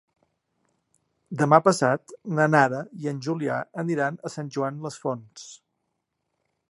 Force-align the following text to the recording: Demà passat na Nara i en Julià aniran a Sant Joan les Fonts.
Demà 1.41 1.59
passat 1.67 2.15
na 2.39 2.47
Nara 2.53 2.79
i 3.03 3.11
en 3.13 3.19
Julià 3.27 3.59
aniran 3.85 4.19
a 4.25 4.33
Sant 4.37 4.51
Joan 4.57 4.81
les 4.87 4.99
Fonts. 5.05 5.45